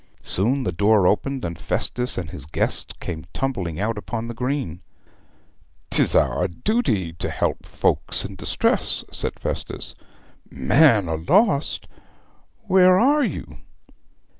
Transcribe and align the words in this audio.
Soon 0.23 0.63
the 0.63 0.71
door 0.71 1.05
opened, 1.05 1.45
and 1.45 1.59
Festus 1.59 2.17
and 2.17 2.31
his 2.31 2.47
guests 2.47 2.91
came 2.99 3.25
tumbling 3.33 3.79
out 3.79 3.99
upon 3.99 4.27
the 4.27 4.33
green. 4.33 4.81
''Tis 5.91 6.15
our 6.15 6.47
duty 6.47 7.13
to 7.13 7.29
help 7.29 7.67
folks 7.67 8.25
in 8.25 8.35
distress,' 8.35 9.03
said 9.11 9.39
Festus. 9.39 9.93
'Man 10.49 11.07
a 11.07 11.17
lost, 11.17 11.85
where 12.65 12.97
are 12.99 13.23
you?' 13.23 13.59